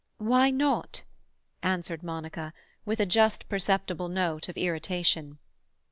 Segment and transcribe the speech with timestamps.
[0.17, 1.03] "Why not?"
[1.61, 2.53] answered Monica,
[2.85, 5.37] with a just perceptible note of irritation.